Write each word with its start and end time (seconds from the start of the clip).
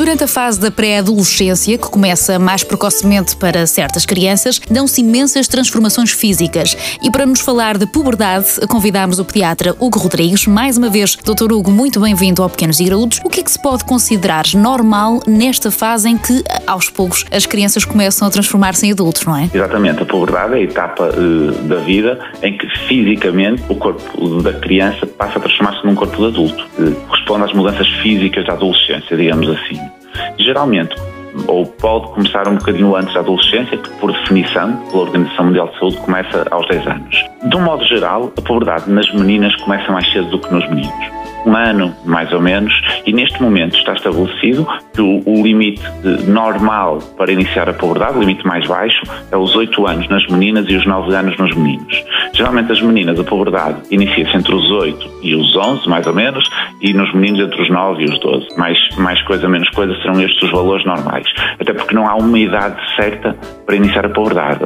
Durante 0.00 0.24
a 0.24 0.26
fase 0.26 0.58
da 0.58 0.70
pré-adolescência, 0.70 1.76
que 1.76 1.90
começa 1.90 2.38
mais 2.38 2.64
precocemente 2.64 3.36
para 3.36 3.66
certas 3.66 4.06
crianças, 4.06 4.58
dão-se 4.58 5.02
imensas 5.02 5.46
transformações 5.46 6.10
físicas. 6.10 6.74
E 7.02 7.10
para 7.10 7.26
nos 7.26 7.42
falar 7.42 7.76
de 7.76 7.86
puberdade, 7.86 8.46
convidámos 8.66 9.18
o 9.18 9.26
pediatra 9.26 9.76
Hugo 9.78 9.98
Rodrigues. 9.98 10.46
Mais 10.46 10.78
uma 10.78 10.88
vez, 10.88 11.16
Dr. 11.16 11.52
Hugo, 11.52 11.70
muito 11.70 12.00
bem-vindo 12.00 12.42
ao 12.42 12.48
Pequenos 12.48 12.80
e 12.80 12.84
Graúdos. 12.84 13.20
O 13.22 13.28
que 13.28 13.40
é 13.40 13.42
que 13.42 13.50
se 13.50 13.60
pode 13.60 13.84
considerar 13.84 14.44
normal 14.54 15.20
nesta 15.26 15.70
fase 15.70 16.08
em 16.08 16.16
que, 16.16 16.42
aos 16.66 16.88
poucos, 16.88 17.26
as 17.30 17.44
crianças 17.44 17.84
começam 17.84 18.26
a 18.26 18.30
transformar-se 18.30 18.86
em 18.86 18.92
adultos, 18.92 19.26
não 19.26 19.36
é? 19.36 19.50
Exatamente. 19.52 20.02
A 20.02 20.06
puberdade 20.06 20.54
é 20.54 20.56
a 20.56 20.62
etapa 20.62 21.10
uh, 21.10 21.52
da 21.64 21.76
vida 21.76 22.18
em 22.42 22.56
que 22.56 22.66
fisicamente 22.88 23.62
o 23.68 23.74
corpo 23.74 24.40
da 24.40 24.54
criança 24.54 25.06
passa 25.06 25.36
a 25.36 25.42
transformar-se 25.42 25.86
num 25.86 25.94
corpo 25.94 26.16
de 26.16 26.24
adulto. 26.24 26.66
Uh, 26.78 26.96
corresponde 27.30 27.44
às 27.44 27.52
mudanças 27.52 27.88
físicas 28.02 28.44
da 28.44 28.54
adolescência, 28.54 29.16
digamos 29.16 29.48
assim. 29.48 29.78
Geralmente, 30.38 30.96
ou 31.46 31.64
pode 31.64 32.08
começar 32.08 32.48
um 32.48 32.56
bocadinho 32.56 32.96
antes 32.96 33.14
da 33.14 33.20
adolescência, 33.20 33.76
que 33.76 33.88
por 34.00 34.12
definição, 34.12 34.76
pela 34.90 35.02
Organização 35.02 35.44
Mundial 35.46 35.68
de 35.68 35.78
Saúde, 35.78 35.96
começa 35.98 36.46
aos 36.50 36.66
10 36.68 36.86
anos. 36.88 37.24
De 37.44 37.56
um 37.56 37.62
modo 37.62 37.84
geral, 37.84 38.32
a 38.36 38.42
puberdade 38.42 38.90
nas 38.90 39.12
meninas 39.12 39.54
começa 39.56 39.92
mais 39.92 40.10
cedo 40.12 40.28
do 40.30 40.38
que 40.40 40.52
nos 40.52 40.68
meninos 40.68 41.19
um 41.46 41.56
ano, 41.56 41.94
mais 42.04 42.32
ou 42.32 42.40
menos, 42.40 42.72
e 43.06 43.12
neste 43.12 43.42
momento 43.42 43.76
está 43.76 43.94
estabelecido 43.94 44.66
que 44.92 45.00
o, 45.00 45.22
o 45.24 45.42
limite 45.42 45.82
normal 46.26 46.98
para 47.16 47.32
iniciar 47.32 47.68
a 47.68 47.72
puberdade, 47.72 48.18
o 48.18 48.20
limite 48.20 48.46
mais 48.46 48.66
baixo, 48.66 49.02
é 49.30 49.36
os 49.36 49.54
8 49.54 49.86
anos 49.86 50.08
nas 50.08 50.26
meninas 50.26 50.66
e 50.68 50.74
os 50.74 50.86
9 50.86 51.14
anos 51.14 51.36
nos 51.38 51.54
meninos. 51.54 52.04
Geralmente 52.32 52.72
as 52.72 52.80
meninas, 52.80 53.18
a 53.18 53.24
puberdade 53.24 53.78
inicia-se 53.90 54.36
entre 54.36 54.54
os 54.54 54.70
8 54.70 55.10
e 55.22 55.34
os 55.34 55.56
11, 55.56 55.88
mais 55.88 56.06
ou 56.06 56.14
menos, 56.14 56.48
e 56.80 56.92
nos 56.92 57.12
meninos 57.14 57.40
entre 57.40 57.62
os 57.62 57.70
9 57.70 58.02
e 58.02 58.04
os 58.06 58.20
12. 58.20 58.46
Mais, 58.56 58.78
mais 58.96 59.22
coisa, 59.22 59.48
menos 59.48 59.68
coisa, 59.70 59.94
serão 60.02 60.20
estes 60.20 60.42
os 60.42 60.50
valores 60.50 60.84
normais. 60.84 61.26
Até 61.58 61.72
porque 61.72 61.94
não 61.94 62.08
há 62.08 62.14
uma 62.16 62.38
idade 62.38 62.76
certa 62.96 63.36
para 63.66 63.76
iniciar 63.76 64.06
a 64.06 64.08
puberdade. 64.08 64.60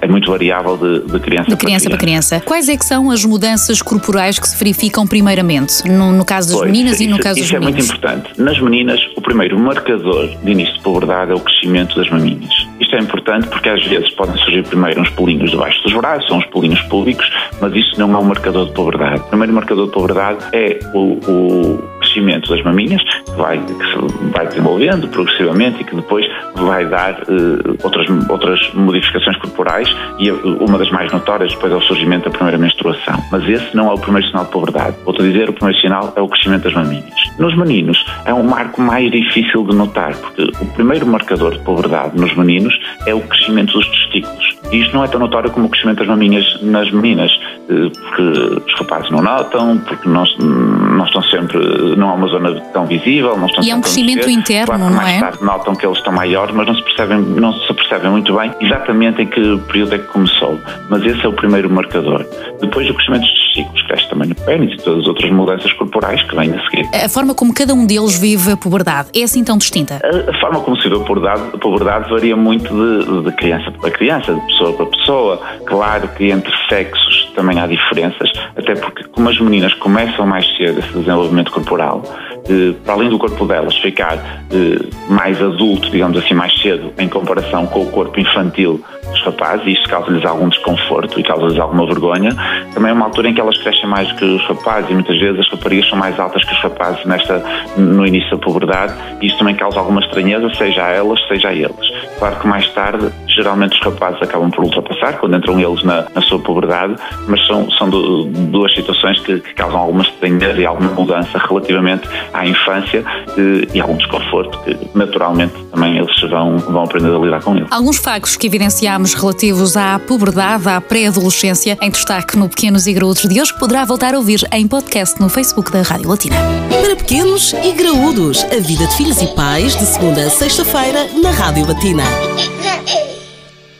É 0.00 0.06
muito 0.06 0.30
variável 0.30 0.76
de, 0.76 1.12
de 1.12 1.20
criança, 1.20 1.50
de 1.50 1.56
criança 1.56 1.56
para, 1.56 1.58
criança. 1.58 1.88
para 1.88 1.98
criança. 1.98 2.40
Quais 2.44 2.68
é 2.68 2.76
que 2.76 2.84
são 2.84 3.10
as 3.10 3.24
mudanças 3.24 3.82
corporais 3.82 4.38
que 4.38 4.48
se 4.48 4.56
verificam 4.56 5.06
primeiramente? 5.06 5.88
No, 5.88 6.07
no 6.12 6.24
caso 6.24 6.48
das 6.48 6.58
pois, 6.58 6.70
meninas 6.70 7.00
e 7.00 7.06
no 7.06 7.18
caso 7.18 7.40
dos 7.40 7.50
meninos? 7.50 7.84
Isso 7.84 7.94
é 7.94 7.98
muito 7.98 8.14
importante. 8.18 8.40
Nas 8.40 8.60
meninas, 8.60 9.00
o 9.16 9.20
primeiro 9.20 9.58
marcador 9.58 10.28
de 10.42 10.50
início 10.50 10.74
de 10.74 10.80
puberdade 10.80 11.32
é 11.32 11.34
o 11.34 11.40
crescimento 11.40 11.96
das 11.96 12.08
maminhas. 12.10 12.52
Isto 12.80 12.96
é 12.96 13.00
importante 13.00 13.48
porque 13.48 13.68
às 13.68 13.84
vezes 13.86 14.10
podem 14.10 14.36
surgir 14.38 14.62
primeiro 14.64 15.00
uns 15.00 15.10
pulinhos 15.10 15.50
debaixo 15.50 15.82
dos 15.82 15.92
braços, 15.92 16.28
são 16.28 16.38
os 16.38 16.46
pulinhos 16.46 16.80
públicos, 16.82 17.28
mas 17.60 17.74
isso 17.74 17.98
não 17.98 18.14
é 18.14 18.18
um 18.18 18.24
marcador 18.24 18.66
de 18.66 18.72
puberdade. 18.72 19.20
O 19.20 19.24
primeiro 19.24 19.52
marcador 19.52 19.86
de 19.86 19.92
puberdade 19.92 20.38
é 20.52 20.78
o, 20.94 21.18
o 21.30 21.84
crescimento 22.08 22.50
das 22.50 22.62
maminhas, 22.64 23.02
que 23.02 23.30
vai, 23.36 23.58
que 23.58 23.72
se 23.72 24.30
vai 24.32 24.46
desenvolvendo 24.46 25.08
progressivamente 25.08 25.82
e 25.82 25.84
que 25.84 25.94
depois 25.94 26.26
vai 26.54 26.86
dar 26.86 27.14
uh, 27.22 27.78
outras, 27.82 28.08
outras 28.28 28.74
modificações 28.74 29.36
corporais 29.38 29.94
e 30.18 30.30
uma 30.30 30.78
das 30.78 30.90
mais 30.90 31.12
notórias 31.12 31.52
depois 31.52 31.72
é 31.72 31.76
o 31.76 31.82
surgimento 31.82 32.24
da 32.24 32.30
primeira 32.30 32.58
menstruação. 32.58 33.22
Mas 33.30 33.48
esse 33.48 33.76
não 33.76 33.90
é 33.90 33.94
o 33.94 33.98
primeiro 33.98 34.26
sinal 34.26 34.44
de 34.44 34.50
puberdade. 34.50 34.96
Vou-te 35.04 35.22
dizer, 35.22 35.48
o 35.48 35.52
primeiro 35.52 35.80
sinal 35.80 36.12
é 36.16 36.20
o 36.20 36.28
crescimento 36.28 36.64
das 36.64 36.74
maminhas. 36.74 37.14
Nos 37.38 37.56
meninos 37.56 38.04
é 38.24 38.34
um 38.34 38.42
marco 38.42 38.80
mais 38.80 39.10
difícil 39.10 39.64
de 39.64 39.76
notar, 39.76 40.14
porque 40.16 40.42
o 40.42 40.66
primeiro 40.74 41.06
marcador 41.06 41.52
de 41.52 41.60
puberdade 41.60 42.18
nos 42.18 42.34
meninos 42.36 42.78
é 43.06 43.14
o 43.14 43.20
crescimento 43.20 43.72
dos 43.72 43.86
testículos. 43.88 44.47
E 44.70 44.80
isto 44.80 44.94
não 44.94 45.04
é 45.04 45.08
tão 45.08 45.20
notório 45.20 45.50
como 45.50 45.66
o 45.66 45.68
crescimento 45.68 45.98
das 45.98 46.08
maminhas 46.08 46.44
nas 46.62 46.90
meninas, 46.90 47.30
eh, 47.68 47.90
porque 47.90 48.22
os 48.66 48.78
rapazes 48.78 49.10
não 49.10 49.22
notam, 49.22 49.78
porque 49.78 50.08
não, 50.08 50.24
não 50.38 51.04
estão 51.04 51.22
sempre, 51.22 51.58
não 51.96 52.10
há 52.10 52.14
uma 52.14 52.28
zona 52.28 52.60
tão 52.72 52.86
visível, 52.86 53.36
não 53.36 53.46
estão 53.46 53.64
E 53.64 53.70
é 53.70 53.74
um 53.74 53.80
crescimento 53.80 54.28
interno, 54.28 54.66
claro, 54.66 54.94
não 54.94 55.02
é? 55.02 55.20
tarde 55.20 55.42
notam 55.42 55.74
que 55.74 55.86
eles 55.86 55.98
estão 55.98 56.12
maiores, 56.12 56.54
mas 56.54 56.66
não 56.66 56.74
se 56.74 56.82
percebem, 56.82 57.18
não 57.18 57.52
se 57.52 57.72
percebem 57.74 58.10
muito 58.10 58.36
bem 58.36 58.52
exatamente 58.60 59.22
em 59.22 59.26
que 59.26 59.58
período 59.68 59.94
é 59.94 59.98
que 59.98 60.06
começou. 60.08 60.58
Mas 60.90 61.04
esse 61.04 61.24
é 61.24 61.28
o 61.28 61.32
primeiro 61.32 61.70
marcador. 61.70 62.26
Depois 62.60 62.88
o 62.90 62.94
crescimento 62.94 63.22
dos 63.22 63.32
testículos, 63.32 63.82
cresce 63.82 64.08
também 64.08 64.28
no 64.28 64.34
pênis 64.34 64.74
e 64.74 64.76
todas 64.76 65.00
as 65.00 65.06
outras 65.06 65.30
mudanças 65.30 65.72
corporais 65.72 66.22
que 66.24 66.34
vêm 66.34 66.52
a 66.52 66.62
seguir. 66.68 66.86
A 66.94 67.08
forma 67.08 67.34
como 67.34 67.54
cada 67.54 67.74
um 67.74 67.86
deles 67.86 68.18
vive 68.18 68.52
a 68.52 68.56
puberdade 68.56 69.08
é 69.14 69.22
assim 69.22 69.42
tão 69.42 69.56
distinta? 69.56 70.00
A, 70.02 70.30
a 70.30 70.40
forma 70.40 70.60
como 70.60 70.76
se 70.76 70.88
vive 70.88 71.00
a 71.00 71.04
puberdade, 71.04 71.42
a 71.54 71.58
puberdade 71.58 72.10
varia 72.10 72.36
muito 72.36 72.68
de, 72.68 73.22
de 73.22 73.36
criança 73.36 73.70
para 73.70 73.90
criança, 73.90 74.34
de 74.34 74.40
pessoa 74.46 74.57
para 74.58 74.86
pessoa. 74.86 75.40
Claro 75.64 76.08
que 76.08 76.30
entre 76.30 76.52
sexos 76.68 77.32
também 77.34 77.60
há 77.60 77.66
diferenças, 77.66 78.30
até 78.56 78.74
porque 78.74 79.04
como 79.04 79.28
as 79.28 79.38
meninas 79.40 79.72
começam 79.74 80.26
mais 80.26 80.44
cedo 80.56 80.80
esse 80.80 80.88
desenvolvimento 80.88 81.52
corporal, 81.52 82.02
eh, 82.48 82.74
para 82.84 82.94
além 82.94 83.08
do 83.08 83.18
corpo 83.18 83.46
delas 83.46 83.76
ficar 83.76 84.16
eh, 84.16 84.84
mais 85.08 85.40
adulto, 85.40 85.88
digamos 85.90 86.18
assim, 86.18 86.34
mais 86.34 86.52
cedo, 86.60 86.92
em 86.98 87.08
comparação 87.08 87.66
com 87.66 87.82
o 87.82 87.90
corpo 87.90 88.18
infantil 88.18 88.82
dos 89.08 89.22
rapazes, 89.22 89.66
e 89.66 89.72
isto 89.72 89.88
causa-lhes 89.88 90.24
algum 90.24 90.48
desconforto 90.48 91.18
e 91.18 91.22
causa-lhes 91.22 91.58
alguma 91.58 91.86
vergonha. 91.86 92.30
Também 92.74 92.90
é 92.90 92.92
uma 92.92 93.06
altura 93.06 93.28
em 93.28 93.34
que 93.34 93.40
elas 93.40 93.56
crescem 93.58 93.88
mais 93.88 94.10
que 94.12 94.24
os 94.24 94.44
rapazes 94.46 94.90
e 94.90 94.94
muitas 94.94 95.18
vezes 95.18 95.40
as 95.40 95.48
raparigas 95.48 95.88
são 95.88 95.98
mais 95.98 96.18
altas 96.18 96.44
que 96.44 96.52
os 96.52 96.60
rapazes 96.60 97.04
nesta, 97.04 97.42
no 97.76 98.06
início 98.06 98.30
da 98.30 98.38
puberdade 98.38 98.94
e 99.20 99.26
isso 99.26 99.38
também 99.38 99.54
causa 99.54 99.78
alguma 99.78 100.00
estranheza, 100.00 100.52
seja 100.54 100.84
a 100.84 100.90
elas, 100.90 101.20
seja 101.28 101.48
a 101.48 101.54
eles. 101.54 101.88
Claro 102.18 102.36
que 102.36 102.46
mais 102.46 102.68
tarde, 102.70 103.10
geralmente 103.38 103.74
os 103.74 103.80
rapazes 103.80 104.20
acabam 104.20 104.50
por 104.50 104.64
ultrapassar 104.64 105.14
quando 105.18 105.36
entram 105.36 105.60
eles 105.60 105.82
na, 105.84 106.06
na 106.12 106.20
sua 106.22 106.40
puberdade, 106.40 106.96
mas 107.28 107.46
são, 107.46 107.70
são 107.70 107.88
do, 107.88 108.24
duas 108.24 108.74
situações 108.74 109.20
que, 109.20 109.38
que, 109.40 109.54
causam 109.54 109.78
alguma 109.78 110.02
estranheza 110.02 110.60
e 110.60 110.66
alguma 110.66 110.90
mudança 110.90 111.38
relativamente 111.38 112.08
à 112.32 112.46
infância 112.46 113.04
e, 113.36 113.40
eh, 113.40 113.68
e 113.74 113.80
algum 113.80 113.96
desconforto 113.96 114.58
que 114.64 114.76
naturalmente 114.94 115.54
também 115.70 115.96
eles 115.96 116.20
vão, 116.28 116.58
vão 116.58 116.82
aprender 116.82 117.14
a 117.14 117.18
lidar 117.18 117.42
com 117.42 117.56
ele. 117.56 117.66
Alguns 117.70 117.98
factos 117.98 118.36
que 118.36 118.46
evidenciamos 118.46 119.14
relativos 119.14 119.76
à 119.76 119.98
puberdade, 119.98 120.68
à 120.68 120.80
pré-adolescência, 120.80 121.78
em 121.80 121.90
destaque 121.90 122.36
no 122.36 122.48
Pequenos 122.48 122.86
e 122.86 122.92
Graúdos 122.92 123.22
de 123.22 123.40
hoje, 123.40 123.54
poderá 123.58 123.84
voltar 123.84 124.14
a 124.14 124.18
ouvir 124.18 124.40
em 124.52 124.66
podcast 124.66 125.20
no 125.20 125.28
Facebook 125.28 125.70
da 125.70 125.82
Rádio 125.82 126.08
Latina. 126.08 126.36
Para 126.68 126.96
pequenos 126.96 127.52
e 127.52 127.72
graúdos, 127.72 128.44
a 128.44 128.60
vida 128.60 128.86
de 128.86 128.96
filhos 128.96 129.22
e 129.22 129.26
pais, 129.34 129.76
de 129.76 129.84
segunda 129.84 130.22
a 130.22 130.30
sexta-feira, 130.30 131.06
na 131.22 131.30
Rádio 131.30 131.66
Latina. 131.66 132.02